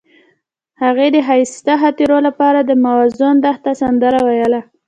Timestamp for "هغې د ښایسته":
0.83-1.73